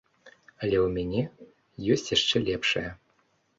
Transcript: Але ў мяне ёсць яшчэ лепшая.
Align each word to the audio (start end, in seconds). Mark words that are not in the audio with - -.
Але 0.61 0.77
ў 0.79 0.87
мяне 0.95 1.21
ёсць 1.99 2.09
яшчэ 2.17 2.37
лепшая. 2.51 2.89